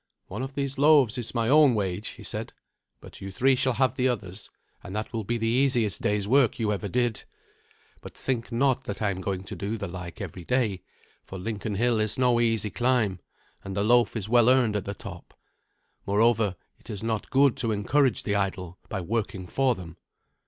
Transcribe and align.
"One 0.29 0.41
of 0.41 0.55
these 0.55 0.79
loaves 0.79 1.19
is 1.19 1.35
my 1.35 1.47
own 1.47 1.75
wage," 1.75 2.07
he 2.07 2.23
said; 2.23 2.53
"but 3.01 3.21
you 3.21 3.31
three 3.31 3.55
shall 3.55 3.73
have 3.73 3.93
the 3.93 4.07
others, 4.07 4.49
and 4.81 4.95
that 4.95 5.13
will 5.13 5.23
be 5.23 5.37
the 5.37 5.45
easiest 5.45 6.01
day's 6.01 6.27
work 6.27 6.57
you 6.57 6.71
ever 6.71 6.87
did. 6.87 7.23
But 8.01 8.17
think 8.17 8.51
not 8.51 8.85
that 8.85 8.99
I 8.99 9.11
am 9.11 9.21
going 9.21 9.43
to 9.43 9.55
do 9.55 9.77
the 9.77 9.87
like 9.87 10.19
every 10.19 10.43
day, 10.43 10.81
for 11.23 11.37
Lincoln 11.37 11.75
hill 11.75 11.99
is 11.99 12.17
no 12.17 12.39
easy 12.39 12.71
climb, 12.71 13.19
and 13.63 13.75
the 13.77 13.83
loaf 13.83 14.15
is 14.15 14.27
well 14.27 14.49
earned 14.49 14.75
at 14.75 14.85
the 14.85 14.95
top. 14.95 15.35
Moreover, 16.07 16.55
it 16.79 16.89
is 16.89 17.03
not 17.03 17.29
good 17.29 17.55
to 17.57 17.71
encourage 17.71 18.23
the 18.23 18.33
idle 18.33 18.79
by 18.89 19.01
working 19.01 19.45
for 19.45 19.75
them." 19.75 19.97